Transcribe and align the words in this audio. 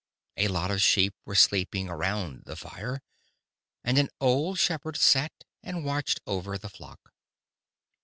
A 0.35 0.47
lot 0.47 0.71
of 0.71 0.81
sheep 0.81 1.13
were 1.25 1.35
sleeping 1.35 1.87
around 1.87 2.45
the 2.45 2.55
fire, 2.55 3.03
and 3.83 3.99
an 3.99 4.09
old 4.19 4.57
shepherd 4.57 4.97
sat 4.97 5.43
and 5.61 5.85
watched 5.85 6.19
over 6.25 6.57
the 6.57 6.69
flock. 6.69 7.13